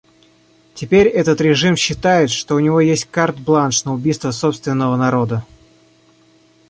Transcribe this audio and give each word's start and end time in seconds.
Теперь 0.73 1.05
этот 1.07 1.41
режим 1.41 1.75
считает, 1.77 2.31
что 2.31 2.55
у 2.55 2.59
него 2.59 2.79
есть 2.81 3.05
карт-бланш 3.05 3.85
на 3.85 3.93
убийство 3.93 4.31
собственного 4.31 4.95
народа. 4.97 5.45